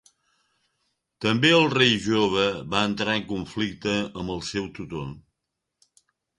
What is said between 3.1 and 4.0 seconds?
en conflicte